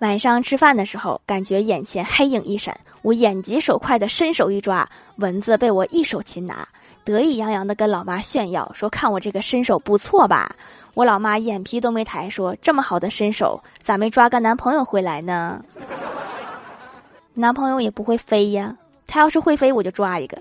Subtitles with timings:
[0.00, 6.66] 晚上吃饭的时候感觉眼前黑影一闪我眼疾手快的伸手一抓蚊子被我一手擒拿
[7.04, 10.54] 得意洋洋的跟老妈炫耀说看我这个身手不错吧。
[10.94, 15.62] 我老妈眼皮都没抬说这么好的身手咋没抓个男朋友回来呢？
[17.34, 18.74] 男朋友也不会飞呀
[19.06, 20.40] 他要是会飞我就抓一个。